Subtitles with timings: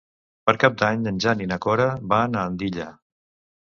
[0.49, 2.93] Per Cap d'Any en Jan i na Cora van a Andilla.